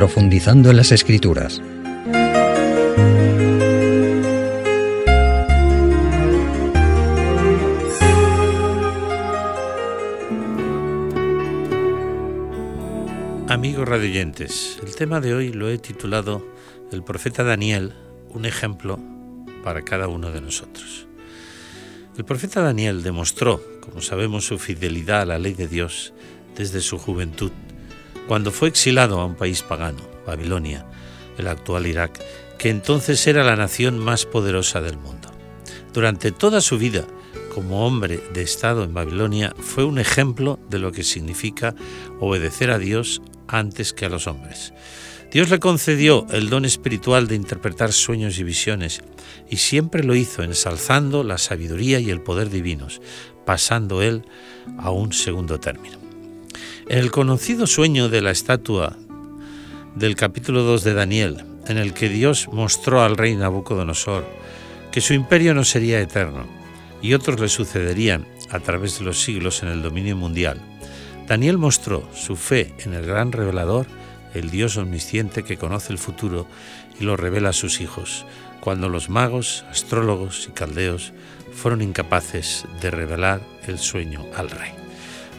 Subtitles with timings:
[0.00, 1.60] profundizando en las escrituras.
[13.46, 16.46] Amigos radioyentes, el tema de hoy lo he titulado
[16.90, 17.92] El profeta Daniel,
[18.30, 18.98] un ejemplo
[19.62, 21.08] para cada uno de nosotros.
[22.16, 26.14] El profeta Daniel demostró, como sabemos, su fidelidad a la ley de Dios
[26.56, 27.52] desde su juventud,
[28.30, 30.86] cuando fue exilado a un país pagano, Babilonia,
[31.36, 32.22] el actual Irak,
[32.58, 35.32] que entonces era la nación más poderosa del mundo.
[35.92, 37.04] Durante toda su vida,
[37.52, 41.74] como hombre de Estado en Babilonia, fue un ejemplo de lo que significa
[42.20, 44.74] obedecer a Dios antes que a los hombres.
[45.32, 49.02] Dios le concedió el don espiritual de interpretar sueños y visiones,
[49.48, 53.02] y siempre lo hizo ensalzando la sabiduría y el poder divinos,
[53.44, 54.24] pasando él
[54.78, 55.99] a un segundo término.
[56.90, 58.96] El conocido sueño de la estatua
[59.94, 64.26] del capítulo 2 de Daniel, en el que Dios mostró al rey Nabucodonosor
[64.90, 66.48] que su imperio no sería eterno
[67.00, 70.60] y otros le sucederían a través de los siglos en el dominio mundial,
[71.28, 73.86] Daniel mostró su fe en el gran revelador
[74.34, 76.48] el Dios omnisciente que conoce el futuro
[76.98, 78.26] y lo revela a sus hijos,
[78.58, 81.12] cuando los magos, astrólogos y caldeos
[81.52, 84.89] fueron incapaces de revelar el sueño al rey.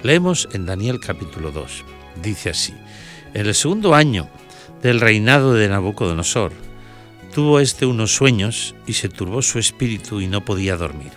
[0.03, 1.85] Leemos en Daniel capítulo 2.
[2.23, 2.73] Dice así,
[3.35, 4.27] en el segundo año
[4.81, 6.53] del reinado de Nabucodonosor,
[7.35, 11.11] tuvo éste unos sueños y se turbó su espíritu y no podía dormir.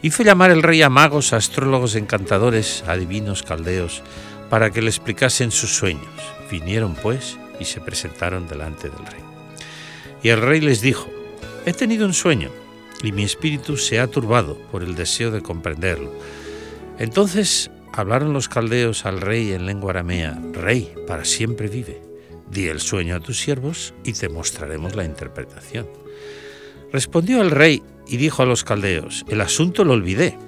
[0.00, 4.02] Hizo llamar el rey a magos, astrólogos, encantadores, adivinos, caldeos,
[4.48, 6.08] para que le explicasen sus sueños.
[6.50, 9.22] Vinieron pues y se presentaron delante del rey.
[10.22, 11.08] Y el rey les dijo,
[11.66, 12.50] he tenido un sueño
[13.02, 16.10] y mi espíritu se ha turbado por el deseo de comprenderlo.
[16.98, 22.02] Entonces hablaron los caldeos al rey en lengua aramea, Rey, para siempre vive.
[22.50, 25.88] Di el sueño a tus siervos y te mostraremos la interpretación.
[26.92, 30.38] Respondió el rey y dijo a los caldeos, el asunto lo olvidé,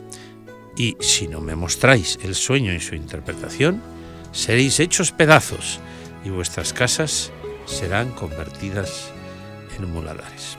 [0.77, 3.83] y si no me mostráis el sueño y su interpretación,
[4.33, 5.81] seréis hechos pedazos
[6.25, 7.33] y vuestras casas
[7.67, 9.11] serán convertidas
[9.77, 10.57] en muladares.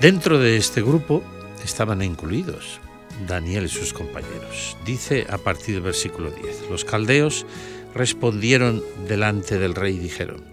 [0.00, 1.22] Dentro de este grupo
[1.64, 2.80] estaban incluidos
[3.26, 4.76] Daniel y sus compañeros.
[4.84, 7.46] Dice a partir del versículo 10, los caldeos
[7.94, 10.44] respondieron delante del rey y dijeron,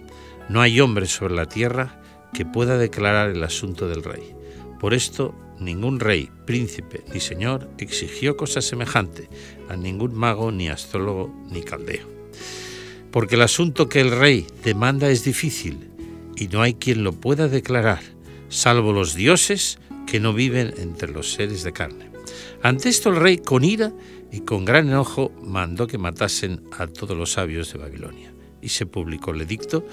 [0.49, 2.01] no hay hombre sobre la tierra
[2.33, 4.33] que pueda declarar el asunto del rey.
[4.79, 9.29] Por esto ningún rey, príncipe ni señor exigió cosa semejante
[9.69, 12.13] a ningún mago, ni astrólogo, ni caldeo
[13.13, 15.91] porque el asunto que el rey demanda es difícil
[16.35, 18.01] y no hay quien lo pueda declarar,
[18.49, 22.12] salvo los dioses que no viven entre los seres de carne.
[22.63, 23.91] Ante esto el rey, con ira
[24.31, 28.33] y con gran enojo, mandó que matasen a todos los sabios de Babilonia.
[28.61, 29.85] Y se publicó el edicto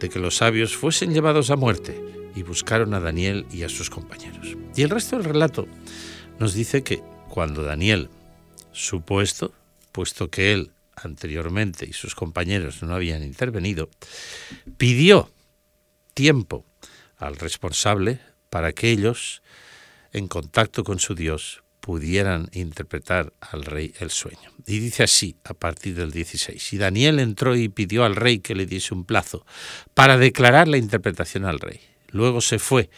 [0.00, 2.02] de que los sabios fuesen llevados a muerte,
[2.34, 4.56] y buscaron a Daniel y a sus compañeros.
[4.74, 5.68] Y el resto del relato
[6.40, 8.10] nos dice que cuando Daniel
[8.72, 9.52] supo esto,
[9.92, 13.88] puesto que él anteriormente y sus compañeros no habían intervenido,
[14.76, 15.30] pidió
[16.14, 16.64] tiempo
[17.16, 19.42] al responsable para que ellos,
[20.12, 24.50] en contacto con su Dios, pudieran interpretar al rey el sueño.
[24.66, 26.72] Y dice así a partir del 16.
[26.72, 29.46] Y Daniel entró y pidió al rey que le diese un plazo
[29.94, 31.80] para declarar la interpretación al rey.
[32.10, 32.90] Luego se fue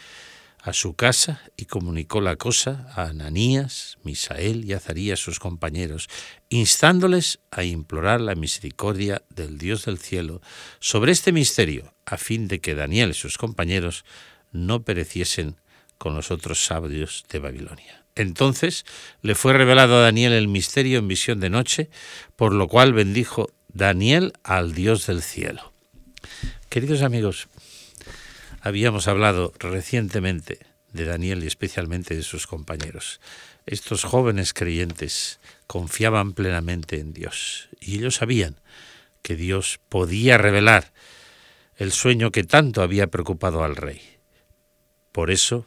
[0.61, 6.07] a su casa y comunicó la cosa a Ananías, Misael y Azarías, sus compañeros,
[6.49, 10.41] instándoles a implorar la misericordia del Dios del cielo
[10.79, 14.05] sobre este misterio, a fin de que Daniel y sus compañeros
[14.51, 15.55] no pereciesen
[15.97, 18.00] con los otros sabios de Babilonia.
[18.15, 18.85] Entonces
[19.21, 21.89] le fue revelado a Daniel el misterio en visión de noche,
[22.35, 25.71] por lo cual bendijo Daniel al Dios del cielo.
[26.69, 27.47] Queridos amigos,
[28.63, 30.59] Habíamos hablado recientemente
[30.93, 33.19] de Daniel y especialmente de sus compañeros.
[33.65, 38.57] Estos jóvenes creyentes confiaban plenamente en Dios y ellos sabían
[39.23, 40.93] que Dios podía revelar
[41.75, 43.99] el sueño que tanto había preocupado al rey.
[45.11, 45.65] Por eso,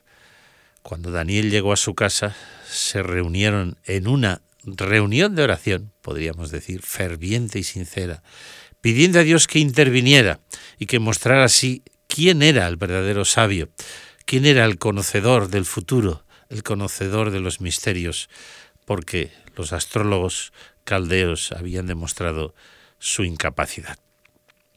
[0.85, 2.37] cuando Daniel llegó a su casa,
[2.69, 8.23] se reunieron en una reunión de oración, podríamos decir, ferviente y sincera,
[8.83, 10.41] pidiendo a Dios que interviniera
[10.79, 13.71] y que mostrara así quién era el verdadero sabio,
[14.27, 18.29] quién era el conocedor del futuro, el conocedor de los misterios,
[18.85, 20.53] porque los astrólogos
[20.85, 22.55] caldeos habían demostrado
[22.99, 23.99] su incapacidad.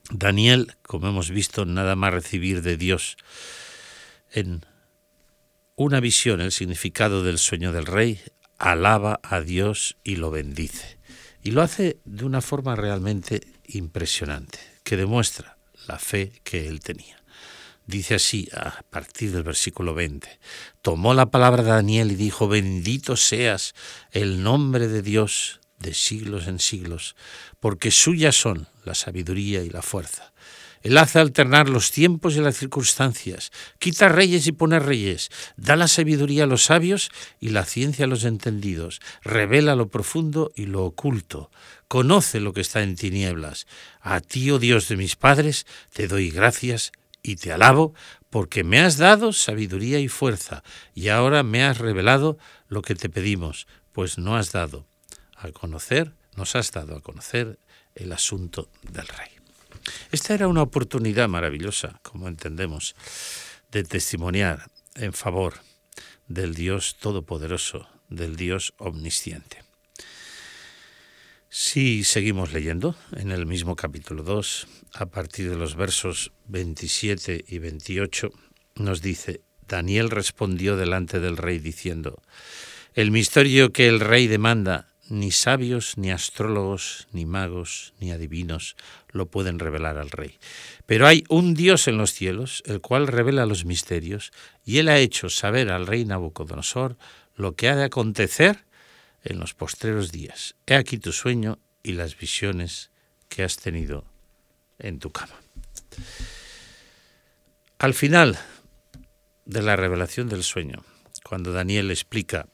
[0.09, 3.18] Daniel, como hemos visto, nada más recibir de Dios
[4.31, 4.65] en
[5.77, 8.19] una visión el significado del sueño del rey,
[8.57, 10.97] alaba a Dios y lo bendice.
[11.44, 15.57] Y lo hace de una forma realmente impresionante que demuestra
[15.88, 17.21] la fe que él tenía.
[17.85, 20.27] Dice así a partir del versículo 20.
[20.81, 23.75] Tomó la palabra de Daniel y dijo, bendito seas
[24.12, 27.15] el nombre de Dios de siglos en siglos,
[27.59, 30.33] porque suyas son la sabiduría y la fuerza.
[30.88, 35.89] Él hace alternar los tiempos y las circunstancias, quita reyes y pone reyes, da la
[35.89, 37.12] sabiduría a los sabios
[37.42, 41.51] y la ciencia a los entendidos, revela lo profundo y lo oculto,
[41.89, 43.68] conoce lo que está en tinieblas.
[44.00, 47.94] A ti, oh Dios de mis padres, te doy gracias y te alabo,
[48.30, 50.63] porque me has dado sabiduría y fuerza,
[50.95, 52.38] y ahora me has revelado
[52.69, 54.88] lo que te pedimos, pues no has dado
[55.36, 57.60] a conocer, nos has dado a conocer
[57.94, 59.37] el asunto del rey.
[60.12, 62.95] Esta era una oportunidad maravillosa, como entendemos,
[63.72, 65.56] de testimoniar en favor
[66.28, 69.63] del Dios Todopoderoso, del Dios Omnisciente.
[71.50, 77.60] Si seguimos leyendo en el mismo capítulo 2, a partir de los versos 27 y
[77.60, 78.30] 28,
[78.75, 82.22] nos dice, Daniel respondió delante del rey diciendo,
[82.94, 88.75] El misterio que el rey demanda ni sabios, ni astrólogos, ni magos, ni adivinos
[89.09, 90.38] lo pueden revelar al rey.
[90.86, 94.31] Pero hay un Dios en los cielos, el cual revela los misterios,
[94.65, 96.98] y él ha hecho saber al rey Nabucodonosor
[97.36, 98.65] lo que ha de acontecer
[99.24, 100.56] en los postreros días.
[100.65, 102.92] He aquí tu sueño y las visiones
[103.30, 104.06] que has tenido
[104.80, 105.36] en tu cama.
[107.80, 108.38] Al final
[109.45, 110.83] de la revelación del sueño,
[111.24, 112.48] cuando Daniel explica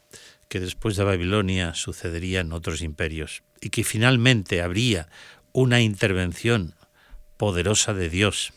[0.53, 5.09] que después de Babilonia sucederían otros imperios y que finalmente habría
[5.51, 6.75] una intervención
[7.37, 8.53] poderosa de Dios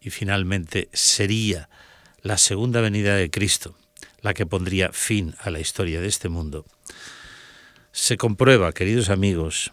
[0.00, 1.68] y finalmente sería
[2.22, 3.76] la segunda venida de Cristo
[4.22, 6.64] la que pondría fin a la historia de este mundo.
[7.92, 9.72] Se comprueba, queridos amigos,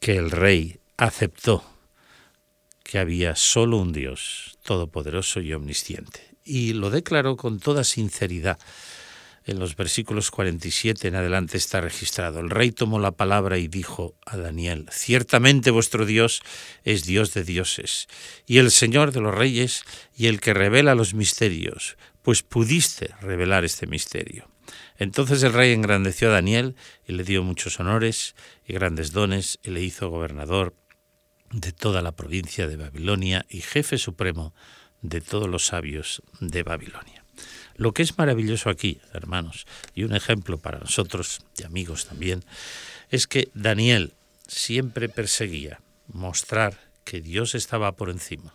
[0.00, 1.64] que el rey aceptó
[2.84, 8.60] que había solo un Dios todopoderoso y omnisciente y lo declaró con toda sinceridad
[9.48, 12.40] en los versículos 47 en adelante está registrado.
[12.40, 16.42] El rey tomó la palabra y dijo a Daniel, ciertamente vuestro Dios
[16.84, 18.08] es Dios de dioses
[18.46, 19.84] y el Señor de los reyes
[20.14, 24.50] y el que revela los misterios, pues pudiste revelar este misterio.
[24.98, 28.34] Entonces el rey engrandeció a Daniel y le dio muchos honores
[28.66, 30.74] y grandes dones y le hizo gobernador
[31.50, 34.52] de toda la provincia de Babilonia y jefe supremo
[35.00, 37.17] de todos los sabios de Babilonia.
[37.78, 39.64] Lo que es maravilloso aquí, hermanos,
[39.94, 42.44] y un ejemplo para nosotros y amigos también,
[43.08, 44.14] es que Daniel
[44.48, 48.52] siempre perseguía mostrar que Dios estaba por encima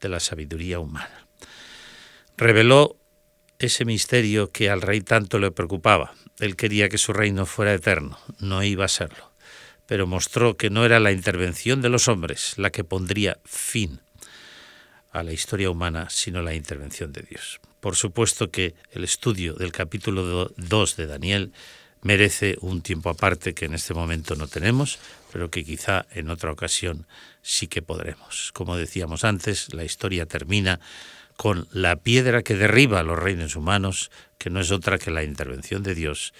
[0.00, 1.26] de la sabiduría humana.
[2.38, 2.96] Reveló
[3.58, 6.14] ese misterio que al rey tanto le preocupaba.
[6.38, 9.34] Él quería que su reino fuera eterno, no iba a serlo,
[9.86, 14.00] pero mostró que no era la intervención de los hombres la que pondría fin
[15.10, 17.60] a la historia humana, sino la intervención de Dios.
[17.82, 21.52] Por supuesto que el estudio del capítulo 2 de Daniel
[22.00, 25.00] merece un tiempo aparte que en este momento no tenemos,
[25.32, 27.08] pero que quizá en otra ocasión
[27.42, 28.52] sí que podremos.
[28.52, 30.78] Como decíamos antes, la historia termina
[31.36, 35.82] con la piedra que derriba los reinos humanos, que no es otra que la intervención
[35.82, 36.34] de Dios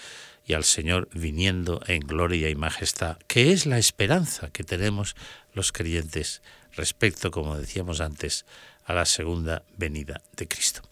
[0.46, 5.16] y al Señor viniendo en gloria y majestad, que es la esperanza que tenemos
[5.54, 6.40] los creyentes
[6.76, 8.46] respecto, como decíamos antes,
[8.84, 10.82] a la segunda venida de Cristo.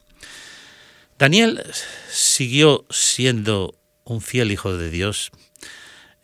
[1.20, 1.62] Daniel
[2.10, 5.32] siguió siendo un fiel hijo de Dios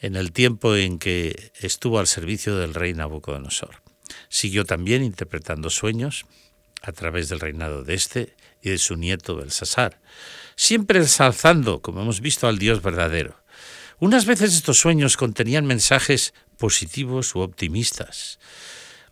[0.00, 3.82] en el tiempo en que estuvo al servicio del rey Nabucodonosor.
[4.30, 6.24] Siguió también interpretando sueños
[6.80, 10.00] a través del reinado de este y de su nieto Belsasar,
[10.56, 13.38] siempre ensalzando, como hemos visto, al Dios verdadero.
[13.98, 18.38] Unas veces estos sueños contenían mensajes positivos u optimistas,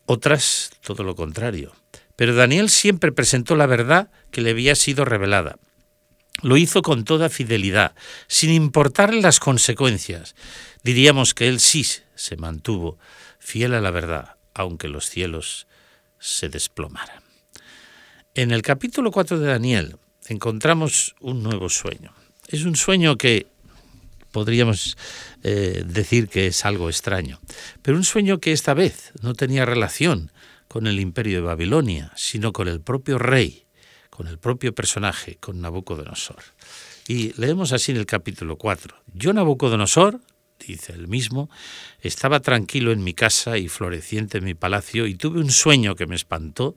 [0.07, 1.77] otras todo lo contrario.
[2.17, 5.59] Pero Daniel siempre presentó la verdad que le había sido revelada
[6.43, 7.95] lo hizo con toda fidelidad,
[8.27, 10.35] sin importarle las consecuencias.
[10.83, 12.99] Diríamos que él sí se mantuvo
[13.39, 15.67] fiel a la verdad, aunque los cielos
[16.19, 17.23] se desplomaran.
[18.35, 19.97] En el capítulo 4 de Daniel
[20.29, 22.13] encontramos un nuevo sueño.
[22.49, 23.47] Es un sueño que
[24.33, 24.97] podríamos
[25.45, 27.41] eh, decir que es algo extraño,
[27.83, 30.33] pero un sueño que esta vez no tenía relación
[30.67, 33.64] con el imperio de Babilonia, sino con el propio rey
[34.15, 36.41] con el propio personaje, con Nabucodonosor.
[37.09, 38.95] Y leemos así en el capítulo 4.
[39.13, 40.21] Yo, Nabucodonosor,
[40.65, 41.51] dice él mismo,
[42.01, 46.07] estaba tranquilo en mi casa y floreciente en mi palacio y tuve un sueño que
[46.07, 46.77] me espantó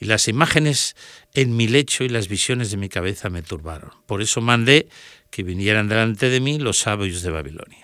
[0.00, 0.96] y las imágenes
[1.34, 3.92] en mi lecho y las visiones de mi cabeza me turbaron.
[4.06, 4.88] Por eso mandé
[5.30, 7.81] que vinieran delante de mí los sabios de Babilonia.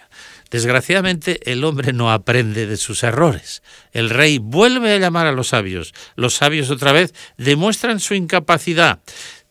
[0.50, 3.62] Desgraciadamente el hombre no aprende de sus errores.
[3.92, 5.92] El rey vuelve a llamar a los sabios.
[6.16, 9.00] Los sabios otra vez demuestran su incapacidad.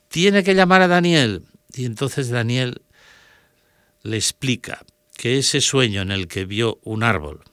[0.07, 1.43] Tiene que llamar a Daniel.
[1.73, 2.81] Y entonces Daniel
[4.01, 4.83] le explica
[5.15, 7.43] que ese sueño en el que vio un árbol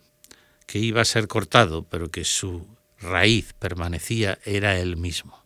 [0.67, 2.67] que iba a ser cortado, pero que su
[2.99, 5.45] raíz permanecía, era él mismo.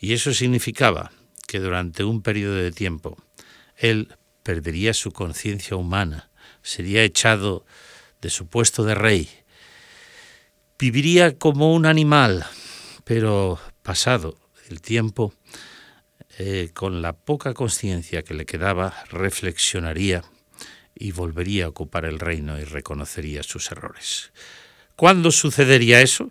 [0.00, 1.12] Y eso significaba
[1.46, 3.16] que durante un periodo de tiempo
[3.76, 6.27] él perdería su conciencia humana,
[6.68, 7.64] sería echado
[8.20, 9.30] de su puesto de rey,
[10.78, 12.44] viviría como un animal,
[13.04, 14.36] pero pasado
[14.68, 15.32] el tiempo,
[16.38, 20.24] eh, con la poca conciencia que le quedaba, reflexionaría
[20.94, 24.30] y volvería a ocupar el reino y reconocería sus errores.
[24.94, 26.30] ¿Cuándo sucedería eso?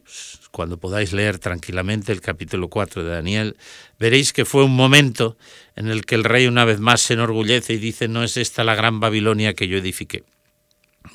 [0.58, 3.58] Cuando podáis leer tranquilamente el capítulo 4 de Daniel,
[4.00, 5.38] veréis que fue un momento
[5.76, 8.64] en el que el rey una vez más se enorgullece y dice, no es esta
[8.64, 10.24] la gran Babilonia que yo edifiqué.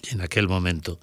[0.09, 1.01] Y en aquel momento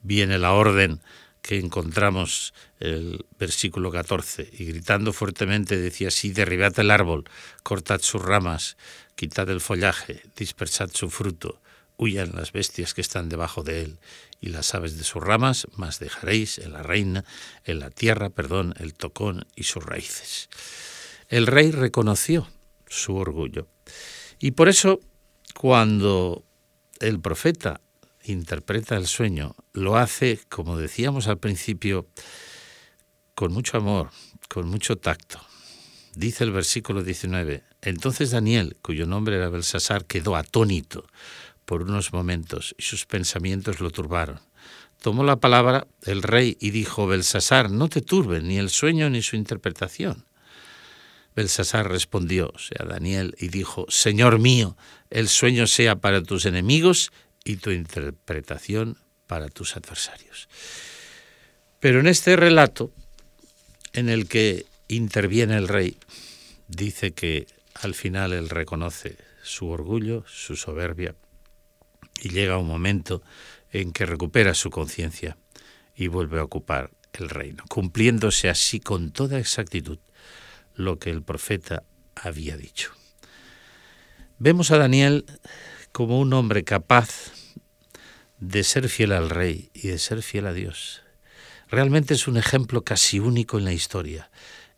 [0.00, 1.02] viene la orden
[1.42, 7.24] que encontramos el versículo 14, y gritando fuertemente decía así, derribad el árbol,
[7.62, 8.78] cortad sus ramas,
[9.14, 11.60] quitad el follaje, dispersad su fruto,
[11.98, 13.98] huyan las bestias que están debajo de él
[14.44, 17.24] y las aves de sus ramas, mas dejaréis en la reina,
[17.64, 20.50] en la tierra, perdón, el tocón y sus raíces.
[21.30, 22.46] El rey reconoció
[22.86, 23.68] su orgullo.
[24.38, 25.00] Y por eso,
[25.54, 26.44] cuando
[27.00, 27.80] el profeta
[28.24, 32.06] interpreta el sueño, lo hace, como decíamos al principio,
[33.34, 34.10] con mucho amor,
[34.50, 35.40] con mucho tacto.
[36.16, 41.06] Dice el versículo 19, entonces Daniel, cuyo nombre era Belsasar, quedó atónito
[41.64, 44.40] por unos momentos y sus pensamientos lo turbaron.
[45.00, 49.22] Tomó la palabra el rey y dijo, Belsasar, no te turbe ni el sueño ni
[49.22, 50.24] su interpretación.
[51.36, 54.76] Belsasar respondió, o sea, Daniel, y dijo, Señor mío,
[55.10, 57.12] el sueño sea para tus enemigos
[57.44, 60.48] y tu interpretación para tus adversarios.
[61.80, 62.92] Pero en este relato,
[63.92, 65.98] en el que interviene el rey,
[66.68, 71.14] dice que al final él reconoce su orgullo, su soberbia,
[72.22, 73.22] y llega un momento
[73.70, 75.36] en que recupera su conciencia
[75.94, 79.98] y vuelve a ocupar el reino, cumpliéndose así con toda exactitud
[80.74, 82.92] lo que el profeta había dicho.
[84.38, 85.24] Vemos a Daniel
[85.92, 87.32] como un hombre capaz
[88.38, 91.02] de ser fiel al rey y de ser fiel a Dios.
[91.68, 94.30] Realmente es un ejemplo casi único en la historia.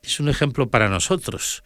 [0.03, 1.65] Es un ejemplo para nosotros,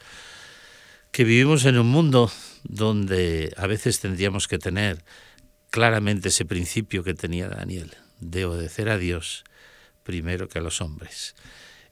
[1.11, 2.31] que vivimos en un mundo
[2.63, 5.05] donde a veces tendríamos que tener
[5.71, 9.45] claramente ese principio que tenía Daniel, de obedecer a Dios
[10.03, 11.35] primero que a los hombres.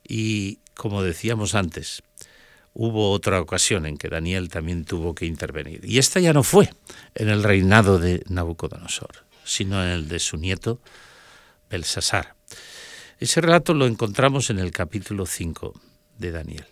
[0.07, 2.03] Y como decíamos antes,
[2.75, 5.85] hubo otra ocasión en que Daniel también tuvo que intervenir.
[5.85, 6.71] Y esta ya no fue
[7.15, 10.81] en el reinado de Nabucodonosor, sino en el de su nieto
[11.71, 12.35] Belsasar.
[13.19, 15.81] Ese relato lo encontramos en el capítulo 5
[16.19, 16.67] de Daniel.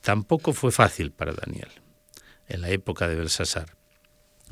[0.00, 1.68] Tampoco fue fácil para Daniel,
[2.48, 3.76] en la época de Belsasar,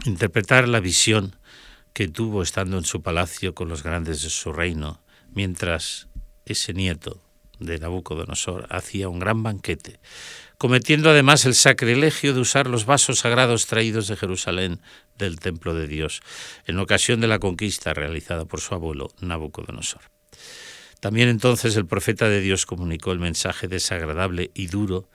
[0.04, 1.36] interpretar la visión
[1.94, 5.00] que tuvo estando en su palacio con los grandes de su reino,
[5.32, 6.08] mientras
[6.44, 7.22] ese nieto
[7.60, 10.00] de Nabucodonosor hacía un gran banquete,
[10.58, 14.80] cometiendo además el sacrilegio de usar los vasos sagrados traídos de Jerusalén
[15.16, 16.20] del templo de Dios,
[16.66, 20.02] en ocasión de la conquista realizada por su abuelo Nabucodonosor.
[20.98, 25.08] También entonces el profeta de Dios comunicó el mensaje desagradable y duro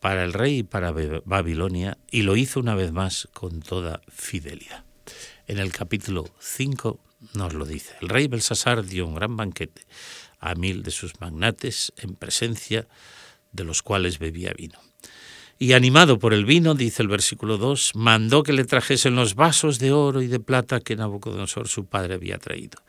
[0.00, 0.92] para el rey y para
[1.24, 4.84] Babilonia, y lo hizo una vez más con toda fidelidad
[5.46, 7.00] en el capítulo 5
[7.34, 7.94] nos lo dice.
[8.00, 9.82] El rey Belsasar dio un gran banquete
[10.40, 12.86] a mil de sus magnates en presencia
[13.52, 14.78] de los cuales bebía vino.
[15.58, 19.78] Y animado por el vino, dice el versículo 2, mandó que le trajesen los vasos
[19.78, 22.82] de oro y de plata que Nabucodonosor su padre había traído.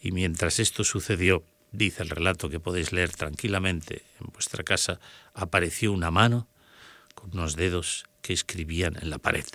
[0.00, 1.42] Y mientras esto sucedió,
[1.72, 5.00] dice el relato que podéis leer tranquilamente en vuestra casa,
[5.32, 6.48] apareció una mano
[7.14, 9.46] con unos dedos que escribían en la pared.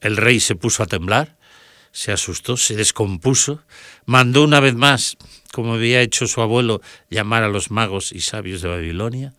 [0.00, 1.38] El rey se puso a temblar
[1.92, 3.62] se asustó, se descompuso,
[4.06, 5.18] mandó una vez más,
[5.52, 6.80] como había hecho su abuelo,
[7.10, 9.34] llamar a los magos y sabios de Babilonia.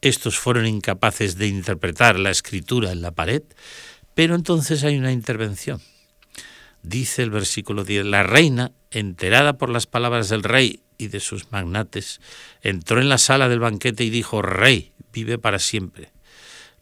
[0.00, 3.42] Estos fueron incapaces de interpretar la escritura en la pared,
[4.14, 5.82] pero entonces hay una intervención.
[6.82, 11.50] Dice el versículo 10, la reina, enterada por las palabras del rey y de sus
[11.50, 12.20] magnates,
[12.62, 16.12] entró en la sala del banquete y dijo, Rey, vive para siempre.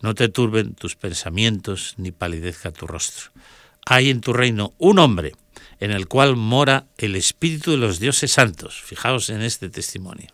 [0.02, 3.32] No te turben tus pensamientos ni palidezca tu rostro
[3.86, 5.32] hay en tu reino un hombre
[5.80, 8.80] en el cual mora el Espíritu de los dioses santos.
[8.80, 10.28] Fijaos en este testimonio,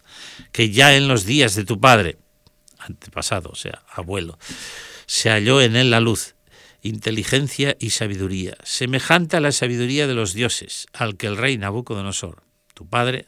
[0.53, 2.19] que ya en los días de tu padre,
[2.79, 4.39] antepasado, o sea, abuelo,
[5.07, 6.35] se halló en él la luz,
[6.83, 12.43] inteligencia y sabiduría, semejante a la sabiduría de los dioses, al que el rey Nabucodonosor,
[12.75, 13.27] tu padre,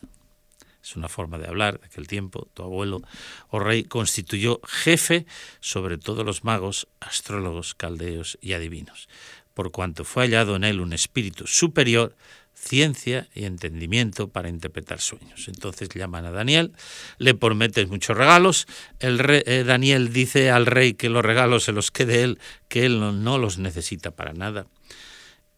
[0.82, 3.02] es una forma de hablar de aquel tiempo, tu abuelo
[3.48, 5.26] o rey constituyó jefe
[5.60, 9.08] sobre todos los magos, astrólogos, caldeos y adivinos,
[9.54, 12.16] por cuanto fue hallado en él un espíritu superior,
[12.54, 15.48] ciencia y entendimiento para interpretar sueños.
[15.48, 16.72] Entonces llaman a Daniel,
[17.18, 18.66] le prometen muchos regalos,
[19.00, 22.86] el rey, eh, Daniel dice al rey que los regalos se los quede él, que
[22.86, 24.66] él no, no los necesita para nada,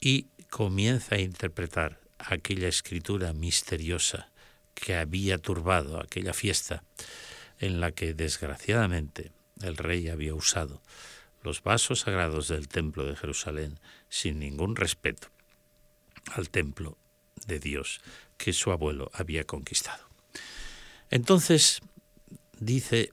[0.00, 4.30] y comienza a interpretar aquella escritura misteriosa
[4.74, 6.84] que había turbado aquella fiesta
[7.58, 9.32] en la que desgraciadamente
[9.62, 10.82] el rey había usado
[11.44, 15.28] los vasos sagrados del templo de Jerusalén sin ningún respeto
[16.32, 16.96] al templo
[17.46, 18.00] de Dios
[18.38, 20.08] que su abuelo había conquistado.
[21.10, 21.80] Entonces,
[22.58, 23.12] dice,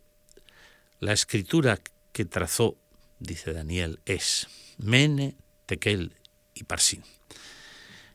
[0.99, 1.79] la escritura
[2.13, 2.77] que trazó,
[3.19, 4.47] dice Daniel, es
[4.77, 5.35] Mene,
[5.65, 6.15] Tekel
[6.55, 7.03] y Parsin.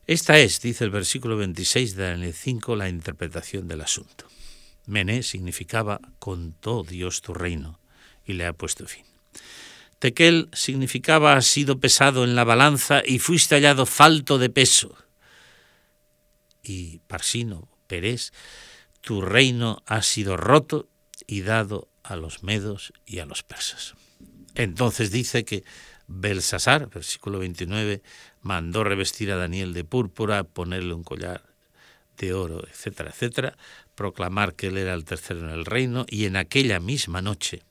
[0.07, 4.25] Esta es, dice el versículo 26 de Daniel 5, la interpretación del asunto.
[4.85, 7.79] Mené significaba contó Dios tu reino
[8.25, 9.05] y le ha puesto fin.
[9.99, 14.95] Tequel significaba has sido pesado en la balanza y fuiste hallado falto de peso.
[16.61, 18.31] Y Parsino, Pérez,
[19.01, 20.87] tu reino ha sido roto
[21.25, 23.95] y dado a los medos y a los persas.
[24.55, 25.63] Entonces dice que
[26.07, 28.01] Belsasar, versículo 29,
[28.41, 31.43] mandó revestir a Daniel de púrpura, ponerle un collar
[32.17, 33.57] de oro, etcétera, etcétera,
[33.93, 37.61] proclamar que él era el tercero en el reino y en aquella misma noche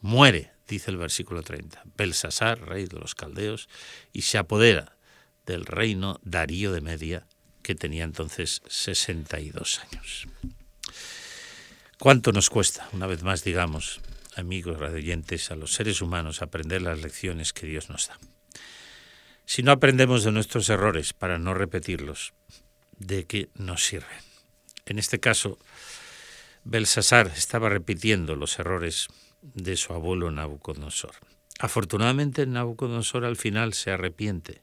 [0.00, 3.68] muere, dice el versículo 30, Belsasar, rey de los caldeos,
[4.12, 4.96] y se apodera
[5.46, 7.26] del reino Darío de Media,
[7.62, 10.28] que tenía entonces 62 años.
[11.98, 14.00] ¿Cuánto nos cuesta, una vez más digamos,
[14.36, 18.18] amigos radioyentes, a los seres humanos aprender las lecciones que Dios nos da?
[19.46, 22.34] Si no aprendemos de nuestros errores para no repetirlos,
[22.98, 24.06] ¿de qué nos sirve?
[24.84, 25.58] En este caso,
[26.64, 29.08] Belsasar estaba repitiendo los errores
[29.42, 31.14] de su abuelo Nabucodonosor.
[31.58, 34.62] Afortunadamente, Nabucodonosor al final se arrepiente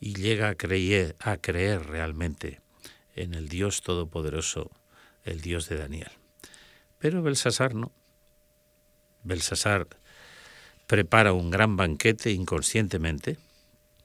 [0.00, 2.60] y llega a creer, a creer realmente
[3.14, 4.70] en el Dios Todopoderoso,
[5.24, 6.10] el Dios de Daniel.
[6.98, 7.92] Pero Belsasar no.
[9.22, 9.86] Belsasar
[10.86, 13.38] prepara un gran banquete inconscientemente,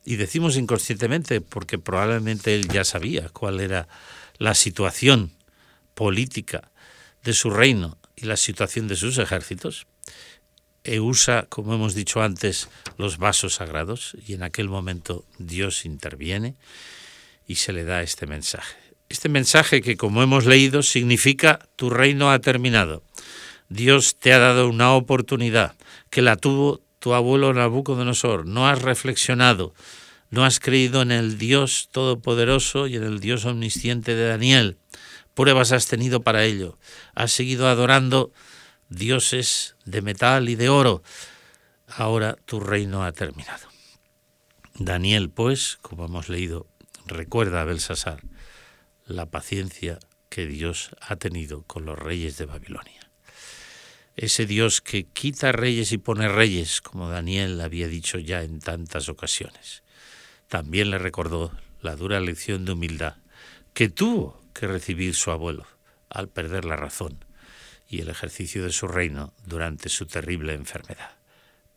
[0.07, 3.89] y decimos inconscientemente porque probablemente él ya sabía cuál era
[4.37, 5.33] la situación
[5.95, 6.71] política
[7.23, 9.87] de su reino y la situación de sus ejércitos.
[10.83, 16.55] E usa, como hemos dicho antes, los vasos sagrados y en aquel momento Dios interviene
[17.47, 18.75] y se le da este mensaje.
[19.09, 23.03] Este mensaje que, como hemos leído, significa tu reino ha terminado.
[23.69, 25.75] Dios te ha dado una oportunidad
[26.09, 29.73] que la tuvo tu abuelo Nabucodonosor, no has reflexionado,
[30.29, 34.77] no has creído en el Dios todopoderoso y en el Dios omnisciente de Daniel.
[35.37, 36.79] Pruebas has tenido para ello.
[37.13, 38.31] Has seguido adorando
[38.89, 41.03] dioses de metal y de oro.
[41.87, 43.67] Ahora tu reino ha terminado.
[44.73, 46.65] Daniel, pues, como hemos leído,
[47.05, 48.23] recuerda a Belsasar
[49.05, 53.07] la paciencia que Dios ha tenido con los reyes de Babilonia
[54.15, 59.09] ese Dios que quita reyes y pone reyes, como Daniel había dicho ya en tantas
[59.09, 59.83] ocasiones.
[60.47, 63.17] También le recordó la dura lección de humildad
[63.75, 65.65] que tuvo que recibir su abuelo
[66.09, 67.23] al perder la razón
[67.87, 71.11] y el ejercicio de su reino durante su terrible enfermedad.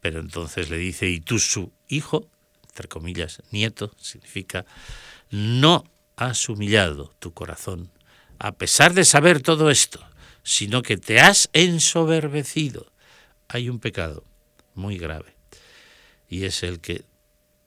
[0.00, 2.28] Pero entonces le dice, y tú su hijo,
[2.68, 4.64] entre comillas, nieto, significa,
[5.30, 5.84] no
[6.16, 7.90] has humillado tu corazón,
[8.38, 10.04] a pesar de saber todo esto,
[10.42, 12.90] sino que te has ensoberbecido.
[13.48, 14.24] Hay un pecado
[14.74, 15.34] muy grave
[16.28, 17.04] y es el que,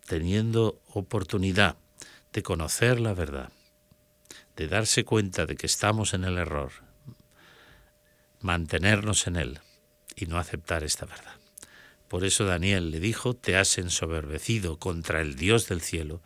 [0.08, 1.78] teniendo oportunidad
[2.32, 3.50] de conocer la verdad,
[4.56, 6.72] de darse cuenta de que estamos en el error,
[8.40, 9.60] mantenernos en él
[10.16, 11.36] y no aceptar esta verdad.
[12.08, 16.22] Por eso Daniel le dijo, te has ensoberbecido contra el Dios del cielo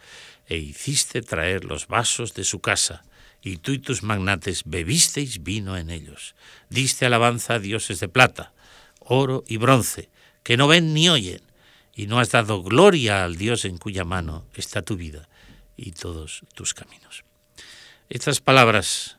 [0.45, 3.03] e hiciste traer los vasos de su casa
[3.41, 6.35] y tú y tus magnates bebisteis vino en ellos.
[6.69, 8.51] Diste alabanza a dioses de plata,
[8.99, 10.09] oro y bronce,
[10.43, 11.41] que no ven ni oyen,
[11.95, 15.29] y no has dado gloria al Dios en cuya mano está tu vida
[15.77, 17.26] y todos tus caminos.
[18.09, 19.17] Estas palabras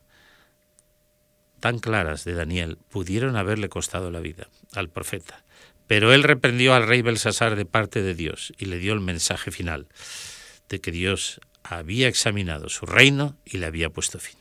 [1.60, 5.44] tan claras de Daniel pudieron haberle costado la vida al profeta,
[5.86, 9.50] pero él reprendió al rey Belsasar de parte de Dios y le dio el mensaje
[9.50, 9.88] final
[10.68, 14.38] de que Dios había examinado su reino y le había puesto fin.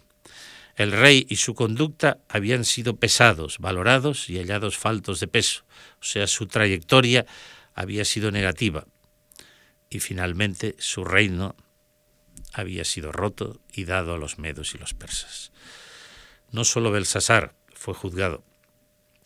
[0.75, 5.65] El rey y su conducta habían sido pesados, valorados y hallados faltos de peso,
[5.99, 7.25] o sea, su trayectoria
[7.73, 8.85] había sido negativa.
[9.89, 11.55] y finalmente su reino
[12.53, 15.51] había sido roto y dado a los medos y los persas.
[16.51, 18.43] No solo Belsasar fue juzgado,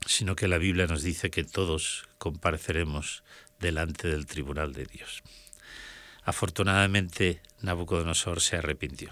[0.05, 3.23] sino que la Biblia nos dice que todos compareceremos
[3.59, 5.23] delante del tribunal de Dios.
[6.23, 9.11] Afortunadamente, Nabucodonosor se arrepintió.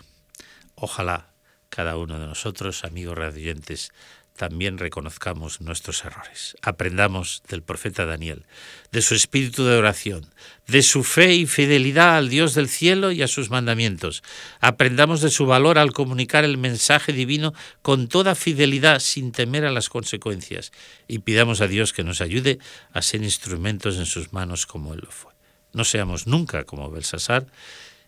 [0.75, 1.29] Ojalá
[1.69, 3.91] cada uno de nosotros, amigos radiantes,
[4.39, 6.55] también reconozcamos nuestros errores.
[6.61, 8.45] Aprendamos del profeta Daniel,
[8.89, 10.33] de su espíritu de oración,
[10.65, 14.23] de su fe y fidelidad al Dios del cielo y a sus mandamientos.
[14.61, 19.73] Aprendamos de su valor al comunicar el mensaje divino con toda fidelidad sin temer a
[19.73, 20.71] las consecuencias
[21.05, 22.59] y pidamos a Dios que nos ayude
[22.93, 25.33] a ser instrumentos en sus manos como Él lo fue.
[25.73, 27.45] No seamos nunca como Belsasar.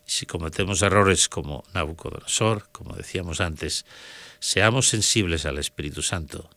[0.06, 3.86] Si cometemos errores como Nabucodonosor, como decíamos antes,
[4.42, 6.50] seamos sensibles al Espíritu Santo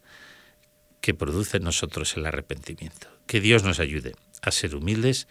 [1.01, 3.07] que produce en nosotros el arrepentimiento.
[3.27, 5.29] Que Dios nos ayude a ser humildes,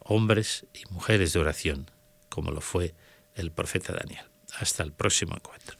[0.00, 1.90] hombres y mujeres de oración,
[2.28, 2.92] como lo fue
[3.36, 4.26] el profeta Daniel.
[4.58, 5.78] Hasta el próximo encuentro.